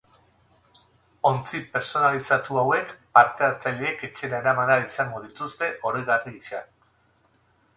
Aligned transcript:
Ontzi 1.29 1.59
pertsonalizatu 1.75 2.57
hauek 2.61 2.93
parte 3.19 3.45
hartzaileek 3.49 4.01
etxera 4.09 4.41
eraman 4.45 4.73
ahal 4.77 4.89
izango 4.89 5.23
dituzte 5.27 5.71
oroigarri 5.91 6.35
gisa. 6.41 6.65